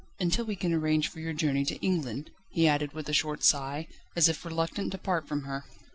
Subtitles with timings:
[0.19, 3.85] "Until we can arrange for your journey to England," he added with a short sigh,
[4.15, 5.63] as if reluctant to part from her.